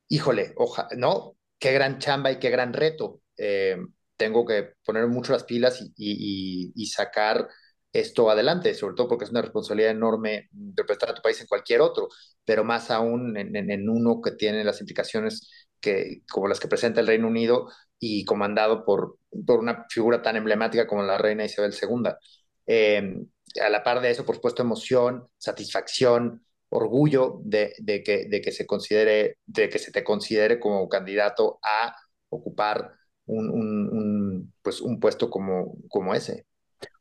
[0.07, 1.37] híjole, oja, ¿no?
[1.57, 3.21] Qué gran chamba y qué gran reto.
[3.37, 3.77] Eh,
[4.17, 7.47] tengo que poner mucho las pilas y, y, sacar
[7.93, 11.81] esto adelante, sobre todo porque es una responsabilidad enorme representar a tu país en cualquier
[11.81, 12.09] otro,
[12.45, 15.49] pero más aún en, en, en uno que tiene las implicaciones
[15.79, 17.69] que, como las que presenta el Reino Unido
[17.99, 22.17] y comandado por, por una figura tan emblemática como la reina Isabel II.
[22.65, 23.27] Em,
[23.61, 28.51] a la par de eso, por supuesto, emoción, satisfacción, orgullo de, de, que, de, que
[28.51, 31.95] se considere, de que se te considere como candidato a
[32.29, 32.93] ocupar
[33.25, 36.45] un, un, pues un puesto como, como ese.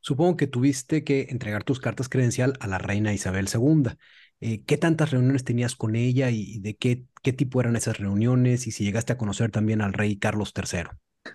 [0.01, 3.91] Supongo que tuviste que entregar tus cartas credencial a la reina Isabel II.
[4.41, 8.67] Eh, ¿Qué tantas reuniones tenías con ella y de qué, qué tipo eran esas reuniones
[8.67, 10.89] y si llegaste a conocer también al rey Carlos III?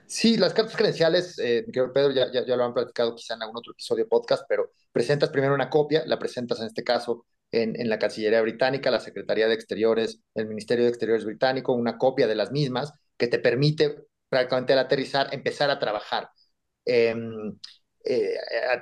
[0.06, 3.72] Sí, las cartas credenciales, eh, Pedro ya, ya, lo han platicado quizá en algún otro
[3.72, 7.98] episodio podcast, pero presentas primero una copia, la presentas en este caso en, en, la
[7.98, 12.50] Cancillería Británica, la Secretaría de Exteriores, el Ministerio de Exteriores británico, una copia de las
[12.50, 16.28] mismas que te permite prácticamente al aterrizar empezar a trabajar
[16.84, 17.58] em,
[18.04, 18.36] eh,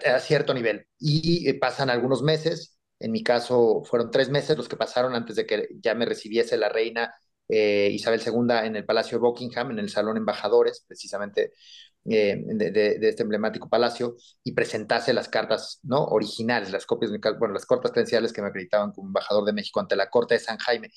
[0.06, 0.86] a, cierto nivel.
[0.98, 5.36] Y eh, pasan algunos meses, en mi caso fueron tres meses los que pasaron antes
[5.36, 7.14] de que ya me recibiese la reina
[7.48, 11.52] Isabel II en el Palacio de Buckingham, en el Salón Embajadores, precisamente
[12.04, 16.04] eh, de, este emblemático palacio y presentase las cartas ¿no?
[16.06, 19.94] originales, las copias, bueno, las cartas credenciales que me acreditaban como embajador de México ante
[19.94, 20.90] la Corte de San Jaime.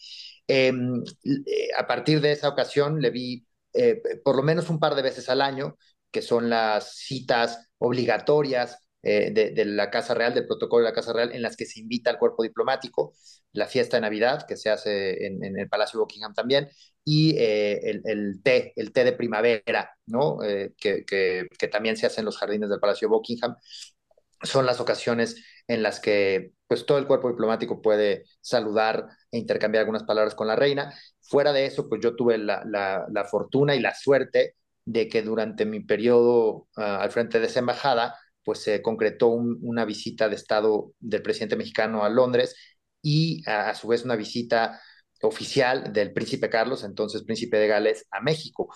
[0.48, 4.96] Em, eh, a partir de esa ocasión le vi eh, por lo menos un par
[4.96, 5.78] de veces al año,
[6.10, 11.32] que son las citas obligatorias de, la Casa Real, del protocolo de la Casa Real,
[11.32, 13.14] en las que se invita al cuerpo diplomático,
[13.54, 16.70] la fiesta de Navidad, que se hace en, en el Palacio de Buckingham también,
[17.06, 20.42] y eh, el, té, el té de primavera, ¿no?
[20.44, 23.56] Eh, que, que, también se hace en los jardines del Palacio Buckingham.
[24.42, 25.36] Son las ocasiones
[25.68, 30.48] en las que pues, todo el cuerpo diplomático puede saludar e intercambiar algunas palabras con
[30.48, 30.94] la reina.
[31.22, 34.56] Fuera de eso, pues yo tuve la, la, fortuna y la suerte
[34.86, 39.86] de que durante mi periodo ah, al frente de esa embajada, pues se concretó una
[39.86, 42.56] visita de Estado del presidente mexicano a Londres
[43.02, 44.80] y a su vez una visita
[45.22, 48.70] oficial del príncipe Carlos, entonces príncipe de Gales, a México.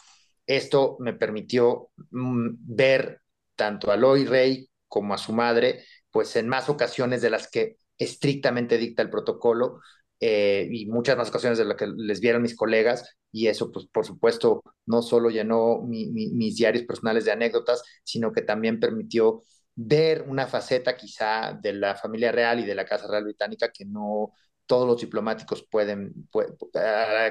[0.45, 3.21] Esto me permitió mm, ver
[3.55, 7.77] tanto a Loy Rey como a su madre, pues en más ocasiones de las que
[7.97, 9.81] estrictamente dicta el protocolo
[10.19, 13.85] eh, y muchas más ocasiones de las que les vieron mis colegas y eso pues
[13.87, 19.43] por supuesto no solo llenó mis diarios personales de anécdotas, sino que también permitió
[19.75, 23.85] ver una faceta quizá de la familia real y de la Casa Real Británica que
[23.85, 24.33] no
[24.65, 26.27] todos los diplomáticos pueden,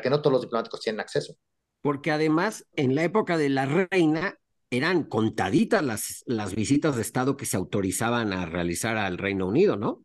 [0.03, 1.35] que no todos los diplomáticos tienen acceso.
[1.83, 4.39] Porque además, en la época de la reina,
[4.71, 9.77] eran contaditas las, las visitas de Estado que se autorizaban a realizar al Reino Unido,
[9.77, 10.05] ¿no?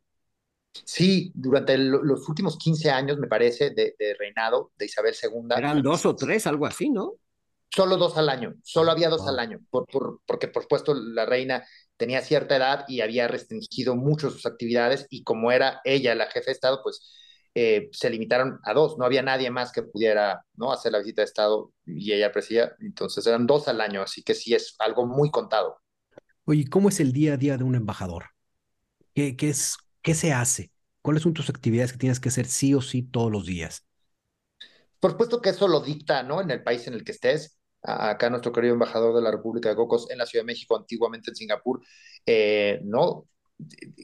[0.86, 5.56] Sí, durante los últimos 15 años, me parece, de, reinado de Isabel II.
[5.58, 7.14] Eran dos o tres, algo así, ¿no?
[7.70, 11.26] Solo dos al año, solo había dos al año, por, por, porque por supuesto la
[11.26, 11.66] reina
[11.98, 16.48] tenía cierta edad y había restringido mucho sus actividades y como era ella la jefe
[16.48, 17.12] de Estado, pues
[17.56, 20.72] eh, se limitaron a dos, no había nadie más que pudiera ¿no?
[20.72, 24.34] hacer la visita de Estado y ella presidía, entonces eran dos al año, así que
[24.34, 25.78] sí es algo muy contado.
[26.46, 28.26] Oye, ¿cómo es el día a día de un embajador?
[29.14, 30.72] ¿Qué, qué, es, qué se hace?
[31.02, 33.86] ¿Cuáles son tus actividades que tienes que hacer sí o sí todos los días?
[35.00, 36.42] Por supuesto que eso lo dicta, ¿no?
[36.42, 37.58] En el país en el que estés.
[37.82, 41.32] Acá nuestro querido embajador de la República de Cocos en la Ciudad de México, antiguamente
[41.32, 41.82] en Singapur,
[42.26, 43.28] eh, ¿no?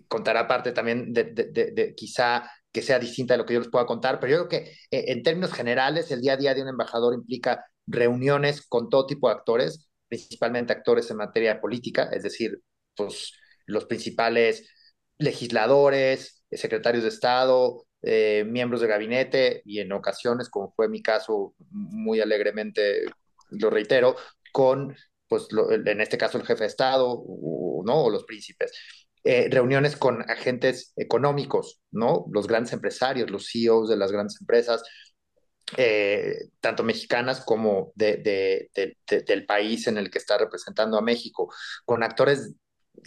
[0.09, 4.19] Contará parte también de, quizá que sea distinta de lo que yo les pueda contar,
[4.19, 7.13] pero yo creo que eh, en términos generales el día a día de un embajador
[7.13, 12.61] implica reuniones con todo tipo de actores, principalmente actores en materia política, es decir,
[12.95, 13.33] pues
[13.65, 14.69] los principales
[15.19, 21.53] legisladores, secretarios de Estado, eh, miembros de gabinete y en ocasiones, como fue mi caso,
[21.69, 23.03] muy alegremente
[23.51, 24.15] lo reitero,
[24.51, 24.95] con,
[25.27, 25.47] pues
[25.85, 28.03] en este caso el jefe de Estado o, ¿no?
[28.03, 28.71] o los príncipes.
[29.25, 32.25] Eh, reuniones con agentes económicos, ¿no?
[32.31, 34.81] Los grandes empresarios, los CEOs de las grandes empresas,
[35.75, 38.69] eh, tanto mexicanas como de,
[39.27, 41.53] del país en el que está representando a México,
[41.85, 42.55] con actores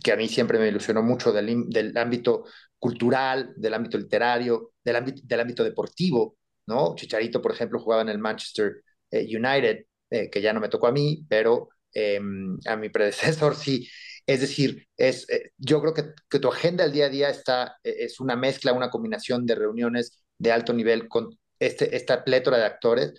[0.03, 2.45] que a mí siempre me ilusionó mucho del, del ámbito
[2.79, 6.95] cultural, del ámbito literario, del ámbito, del ámbito deportivo, ¿no?
[6.95, 9.85] Chicharito, por ejemplo, jugaba en el Manchester eh, United,
[10.31, 13.89] que ya no me tocó a mí, pero em, a mi predecesor sí,
[14.27, 17.79] es decir, es, eh, yo creo que, que, tu agenda del día a día está,
[17.83, 22.59] eh, es una mezcla, una combinación de reuniones de alto nivel con este, esta plétora
[22.59, 23.15] de actores,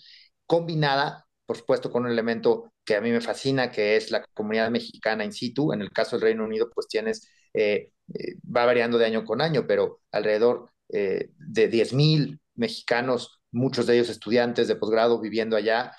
[0.45, 4.71] combinada, por supuesto, con un elemento que a mí me fascina, que es la comunidad
[4.71, 5.73] mexicana in situ.
[5.73, 7.91] En el caso del Reino Unido, pues tienes, eh,
[8.55, 14.67] va variando de año con año, pero alrededor de 10.000 mexicanos, muchos de ellos estudiantes
[14.67, 15.95] de posgrado viviendo allá.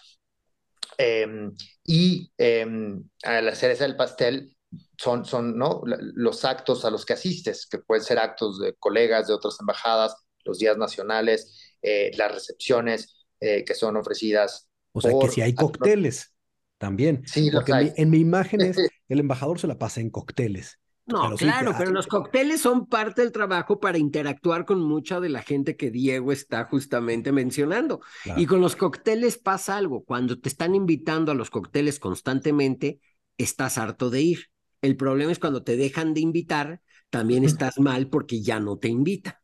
[0.99, 1.53] Em,
[1.85, 4.55] y em, a la cereza del pastel,
[4.99, 5.83] son, son ¿no?
[5.85, 10.17] los actos a los que asistes, que pueden ser actos de colegas de otras embajadas,
[10.45, 14.69] los días nacionales, eh, las recepciones eh, que son ofrecidas.
[14.95, 16.33] O sea, que si hay cócteles
[16.79, 17.23] también.
[17.27, 18.77] Sí, porque en mi, imagen es,
[19.09, 20.79] el embajador se la pasa en cócteles.
[21.07, 25.43] No, claro, pero los cócteles son parte del trabajo para interactuar con mucha de la
[25.43, 28.01] gente que Diego está justamente mencionando.
[28.37, 30.05] Y con los cócteles pasa algo.
[30.05, 33.01] Cuando te están invitando a los cócteles constantemente,
[33.37, 34.47] estás harto de ir.
[34.81, 36.81] El problema es cuando te dejan de invitar,
[37.11, 39.43] también estás mal porque ya no te invita.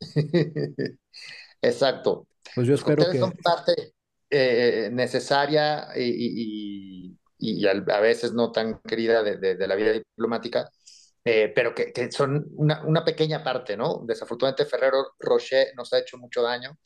[1.62, 2.28] Exacto.
[2.54, 3.18] Pues yo espero que...
[3.18, 3.91] son parte
[4.34, 7.18] eh, necesaria y,
[7.66, 10.70] a veces no tan querida de, la vida diplomática,
[11.22, 14.02] eh, pero que, son una, una, pequeña parte, ¿no?
[14.06, 16.78] Desafortunadamente Ferrero Rocher nos ha hecho mucho daño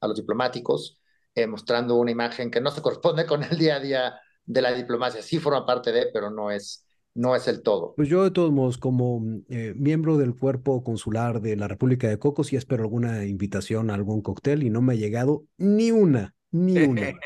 [0.00, 1.00] a los diplomáticos,
[1.36, 4.72] eh, mostrando una imagen que no se corresponde con el día a día de la
[4.72, 5.22] diplomacia.
[5.22, 6.84] Sí forma parte de, pero no es,
[7.14, 7.94] no es el todo.
[7.96, 12.18] Pues yo de todos modos, como eh, miembro del cuerpo consular de la República de
[12.18, 16.34] Cocos, sí espero alguna invitación a algún cóctel y no me ha llegado ni una.
[16.52, 17.18] Ni uno.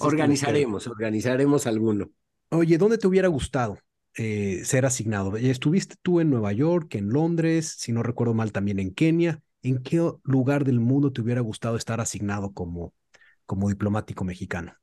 [0.00, 2.10] organizaremos, organizaremos alguno.
[2.50, 3.78] Oye, ¿dónde te hubiera gustado
[4.16, 5.36] eh, ser asignado?
[5.36, 9.40] ¿Estuviste tú en Nueva York, en Londres, si no recuerdo mal, también en Kenia?
[9.62, 12.94] ¿En qué lugar del mundo te hubiera gustado estar asignado como,
[13.46, 14.74] como diplomático mexicano?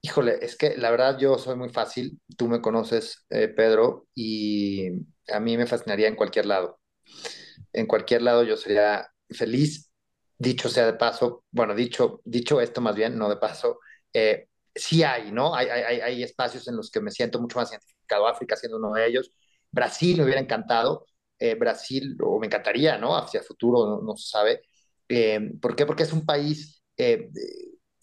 [0.00, 4.88] Híjole, es que la verdad yo soy muy fácil, tú me conoces, eh, Pedro, y
[5.28, 6.80] a mí me fascinaría en cualquier lado.
[7.72, 9.91] En cualquier lado yo sería feliz,
[10.42, 13.78] dicho sea de paso, bueno, dicho, dicho esto más bien, no de paso,
[14.12, 15.54] eh, sí hay, ¿no?
[15.54, 18.92] Hay, hay, hay, espacios en los que me siento mucho más identificado, África siendo uno
[18.92, 19.30] de ellos,
[19.70, 21.06] Brasil me hubiera encantado,
[21.38, 23.16] eh, Brasil, o me encantaría, ¿no?
[23.16, 24.62] Hacia el futuro, no, se sabe.
[25.60, 25.86] ¿Por qué?
[25.86, 26.82] Porque es un país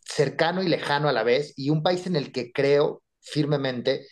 [0.03, 4.07] cercano y lejano a la vez y un país en el que creo firmemente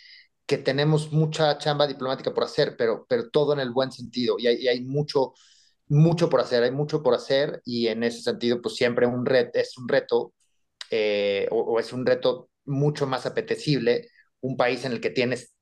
[0.46, 4.48] que tenemos mucha chamba diplomática por hacer, pero, pero todo en el buen sentido y
[4.48, 5.34] hay mucho,
[5.90, 9.78] mucho por hacer, hay mucho por hacer y en ese sentido pues siempre un es
[9.78, 10.34] un reto
[10.90, 14.10] eh, o, es un reto mucho más apetecible
[14.42, 15.54] un país en el que tienes,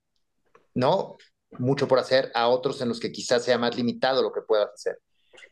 [0.73, 1.17] ¿no?
[1.51, 4.69] Mucho por hacer a otros en los que quizás sea más limitado lo que puedas
[4.73, 4.99] hacer.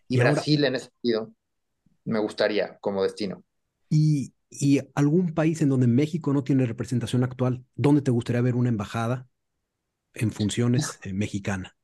[0.08, 1.34] Y, Brasil en ese sentido
[2.06, 3.44] me gustaría como destino.
[3.90, 8.56] Y y algún país en donde México no tiene representación actual, ¿dónde te gustaría ver
[8.56, 9.28] una embajada
[10.14, 11.76] en funciones eh, mexicana?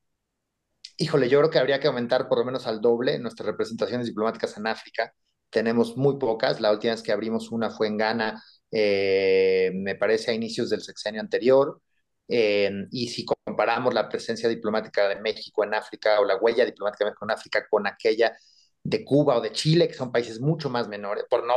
[1.01, 4.57] Híjole, yo creo que habría que aumentar por lo menos al doble nuestras representaciones diplomáticas
[4.57, 5.13] en África.
[5.49, 6.59] Tenemos muy pocas.
[6.59, 10.81] La última vez que abrimos una fue en Ghana, eh, me parece a inicios del
[10.81, 11.81] sexenio anterior.
[12.27, 17.05] Eh, y si comparamos la presencia diplomática de México en África o la huella diplomática
[17.05, 18.37] de México en África con aquella
[18.83, 21.55] de Cuba o de Chile, que son países mucho más menores, por no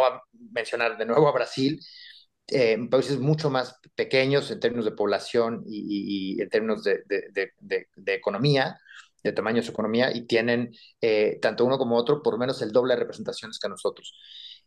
[0.53, 1.80] mencionar de nuevo a Brasil,
[2.49, 7.03] eh, países mucho más pequeños en términos de población y, en términos de,
[8.07, 8.78] economía,
[9.23, 12.73] de tamaño de su economía, y tienen eh, tanto uno como otro por menos el
[12.73, 14.18] doble de representaciones que nosotros.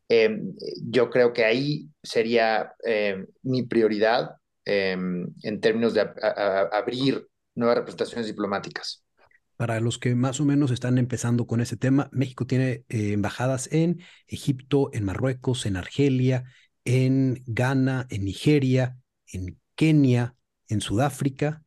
[0.08, 0.40] Eh,
[0.84, 2.74] yo creo que ahí sería
[3.42, 4.36] mi prioridad
[4.66, 6.10] en términos de
[6.72, 9.06] abrir nuevas representaciones diplomáticas.
[9.58, 13.70] Para los que más o menos están empezando con ese tema, México tiene eh, embajadas
[13.72, 16.44] en Egipto, en Marruecos, en Argelia,
[16.84, 18.98] en Ghana, en Nigeria,
[19.28, 20.36] en Kenia,
[20.68, 21.64] en Sudáfrica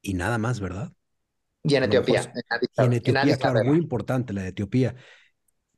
[0.00, 0.92] y nada más, ¿verdad?
[1.64, 2.32] Y en Etiopía.
[2.76, 4.94] en, Etiopía, claro, muy importante la de Etiopía.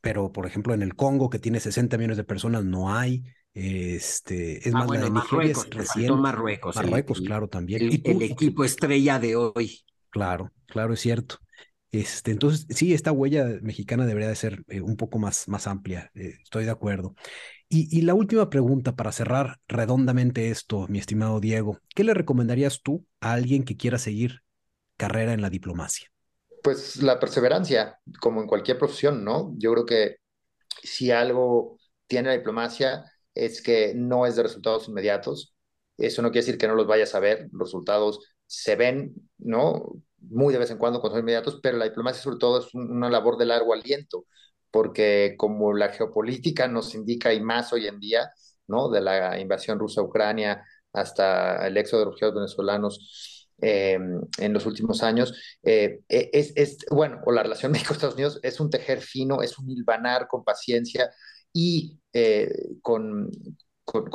[0.01, 3.25] Pero, por ejemplo, en el Congo, que tiene 60 millones de personas, no hay.
[3.55, 6.21] Este, es ah, más, la de Nigeria es recién.
[6.21, 6.77] Marruecos.
[6.77, 7.83] Marruecos, claro, también.
[7.83, 9.81] El, el equipo estrella de hoy.
[10.11, 11.39] Claro, claro, es cierto.
[11.93, 16.11] Este, entonces, sí, esta huella mexicana debería de ser eh, un poco más, más amplia,
[16.15, 17.15] eh, estoy de acuerdo.
[17.69, 23.05] Y, la última pregunta para cerrar redondamente esto, mi estimado Diego, ¿qué le recomendarías tú
[23.21, 24.43] a alguien que quiera seguir
[24.97, 26.11] carrera en la diplomacia?
[26.63, 29.55] Pues la perseverancia, como en cualquier profesión, ¿no?
[29.57, 30.17] Yo creo que
[30.83, 35.55] si algo tiene la diplomacia es que no es de resultados inmediatos.
[35.97, 40.03] Eso no quiere decir que no los vayas a ver, los resultados se ven, ¿no?
[40.31, 43.11] muy de vez en cuando cuando son inmediatos, pero la diplomacia sobre todo es una
[43.11, 44.27] labor de largo aliento,
[44.71, 48.31] porque como la geopolítica nos indica y más hoy en día,
[48.67, 48.91] ¿no?
[48.91, 53.99] De la invasión rusa a Ucrania hasta el éxodo de refugiados venezolanos eh,
[54.39, 58.71] en los últimos años, eh, e, es, bueno, o la relación México-Estados Unidos es un
[58.71, 61.11] tejer fino, es un hilvanar con paciencia
[61.53, 62.51] y eh,
[62.83, 63.31] con,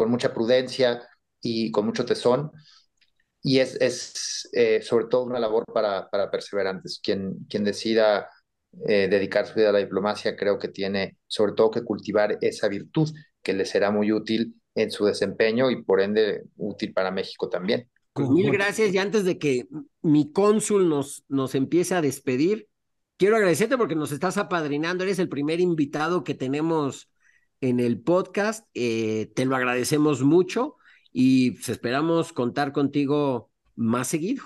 [0.07, 1.07] mucha prudencia
[1.41, 2.51] y con mucho tesón
[3.43, 6.99] y es, eh, sobre todo una labor para, para perseverantes.
[7.03, 8.29] Quien, quien decida
[8.87, 12.67] eh, dedicar su vida a la diplomacia creo que tiene sobre todo que cultivar esa
[12.67, 13.09] virtud
[13.41, 17.89] que le será muy útil en su desempeño y por ende útil para México también.
[18.13, 19.67] Pues mil gracias y antes de que
[20.01, 22.67] mi cónsul nos, nos empiece a despedir,
[23.17, 27.09] quiero agradecerte porque nos estás apadrinando, eres el primer invitado que tenemos
[27.61, 30.75] en el podcast, eh, te lo agradecemos mucho
[31.13, 34.43] y pues, esperamos contar contigo más seguido.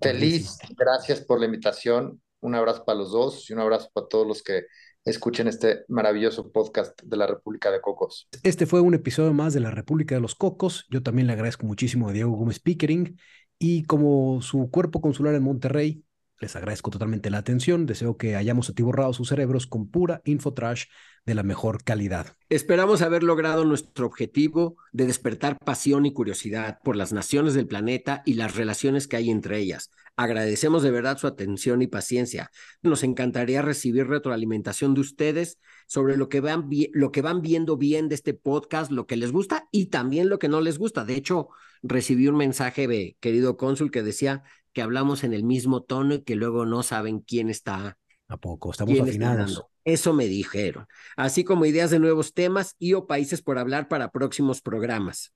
[0.00, 2.20] Feliz, gracias por la invitación.
[2.40, 4.62] Un abrazo para los dos y un abrazo para todos los que
[5.10, 8.28] escuchen este maravilloso podcast de la República de Cocos.
[8.42, 10.86] Este fue un episodio más de la República de los Cocos.
[10.90, 13.18] Yo también le agradezco muchísimo a Diego Gómez Pickering
[13.58, 16.04] y como su cuerpo consular en Monterrey,
[16.40, 17.86] les agradezco totalmente la atención.
[17.86, 20.84] Deseo que hayamos atiborrado sus cerebros con pura infotrash
[21.26, 22.34] de la mejor calidad.
[22.48, 28.22] Esperamos haber logrado nuestro objetivo de despertar pasión y curiosidad por las naciones del planeta
[28.24, 29.90] y las relaciones que hay entre ellas.
[30.16, 32.50] Agradecemos de verdad su atención y paciencia.
[32.82, 38.08] Nos encantaría recibir retroalimentación de ustedes sobre lo que, van lo que van viendo bien
[38.08, 41.04] de este podcast, lo que les gusta y también lo que no les gusta.
[41.04, 41.50] De hecho,
[41.82, 44.42] recibí un mensaje de querido cónsul que decía
[44.72, 47.98] que hablamos en el mismo tono y que luego no saben quién está.
[48.28, 48.70] ¿A poco?
[48.70, 49.64] Estamos afinados.
[49.84, 54.10] Eso me dijeron, así como ideas de nuevos temas y o países por hablar para
[54.10, 55.32] próximos programas.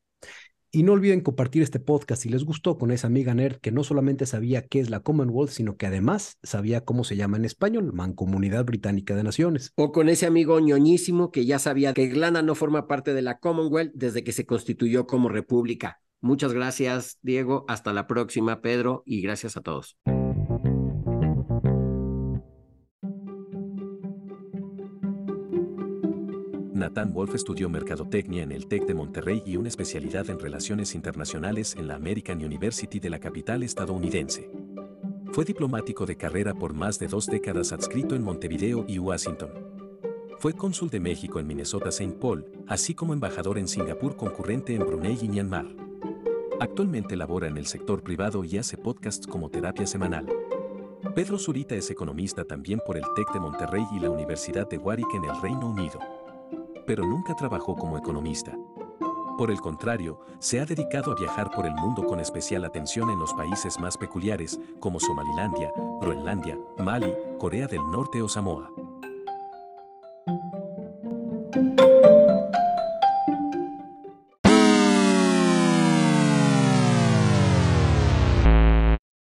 [0.74, 3.84] Y no olviden compartir este podcast si les gustó con esa amiga nerd que no
[3.84, 7.92] solamente sabía qué es la Commonwealth, sino que además sabía cómo se llama en español,
[7.92, 9.72] Mancomunidad Británica de Naciones.
[9.76, 13.38] O con ese amigo ñoñísimo que ya sabía que Irlanda no forma parte de la
[13.38, 16.00] Commonwealth desde que se constituyó como república.
[16.22, 17.64] Muchas gracias, Diego.
[17.66, 19.98] Hasta la próxima, Pedro, y gracias a todos.
[26.72, 31.74] Nathan Wolf estudió mercadotecnia en el TEC de Monterrey y una especialidad en relaciones internacionales
[31.76, 34.48] en la American University de la capital estadounidense.
[35.32, 39.50] Fue diplomático de carrera por más de dos décadas adscrito en Montevideo y Washington.
[40.38, 42.16] Fue cónsul de México en Minnesota St.
[42.20, 45.81] Paul, así como embajador en Singapur concurrente en Brunei y Myanmar.
[46.62, 50.26] Actualmente labora en el sector privado y hace podcasts como terapia semanal.
[51.14, 55.12] Pedro Zurita es economista también por el TEC de Monterrey y la Universidad de Warwick
[55.14, 55.98] en el Reino Unido
[56.86, 58.56] pero nunca trabajó como economista.
[59.38, 63.18] Por el contrario, se ha dedicado a viajar por el mundo con especial atención en
[63.18, 68.70] los países más peculiares, como Somalilandia, Groenlandia, Mali, Corea del Norte o Samoa.